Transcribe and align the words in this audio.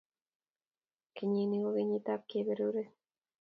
Kenyini 1.15 1.55
ko 1.63 1.69
kenyitab 1.75 2.21
kaberure 2.29 2.83